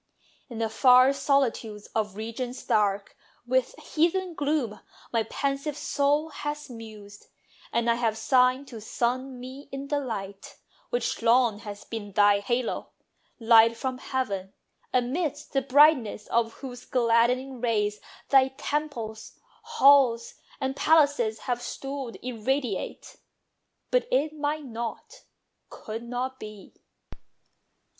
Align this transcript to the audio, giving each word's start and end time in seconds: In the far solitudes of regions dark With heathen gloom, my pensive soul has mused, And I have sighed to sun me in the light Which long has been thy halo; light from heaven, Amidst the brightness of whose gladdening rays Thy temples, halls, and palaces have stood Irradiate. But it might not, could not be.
In 0.49 0.57
the 0.57 0.67
far 0.69 1.13
solitudes 1.13 1.85
of 1.93 2.15
regions 2.15 2.63
dark 2.65 3.15
With 3.45 3.75
heathen 3.77 4.33
gloom, 4.33 4.79
my 5.13 5.21
pensive 5.21 5.77
soul 5.77 6.29
has 6.29 6.71
mused, 6.71 7.27
And 7.71 7.87
I 7.87 7.93
have 7.93 8.17
sighed 8.17 8.65
to 8.69 8.81
sun 8.81 9.39
me 9.39 9.69
in 9.71 9.89
the 9.89 9.99
light 9.99 10.57
Which 10.89 11.21
long 11.21 11.59
has 11.59 11.83
been 11.85 12.13
thy 12.13 12.39
halo; 12.39 12.89
light 13.39 13.77
from 13.77 13.99
heaven, 13.99 14.53
Amidst 14.91 15.53
the 15.53 15.61
brightness 15.61 16.25
of 16.29 16.53
whose 16.53 16.83
gladdening 16.85 17.61
rays 17.61 17.99
Thy 18.29 18.47
temples, 18.57 19.33
halls, 19.61 20.33
and 20.59 20.75
palaces 20.75 21.41
have 21.41 21.61
stood 21.61 22.17
Irradiate. 22.23 23.17
But 23.91 24.07
it 24.11 24.33
might 24.33 24.65
not, 24.65 25.25
could 25.69 26.01
not 26.01 26.39
be. 26.39 26.73